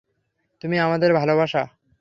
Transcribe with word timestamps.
তুমি 0.61 0.77
আমাদের 0.79 1.11
ভালোবাসা। 1.13 1.63